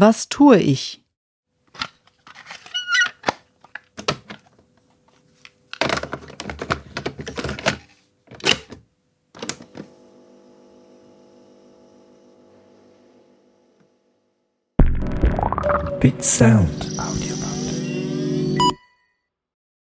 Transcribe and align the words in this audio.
Was 0.00 0.28
tue 0.28 0.58
ich? 0.58 1.02
Bit 16.00 16.24
Sound. 16.24 16.97